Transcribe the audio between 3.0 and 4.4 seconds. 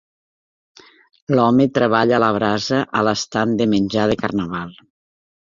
a l'estand de menjar de